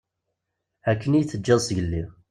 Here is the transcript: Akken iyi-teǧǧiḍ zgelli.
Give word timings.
Akken 0.91 1.13
iyi-teǧǧiḍ 1.17 1.59
zgelli. 1.67 2.03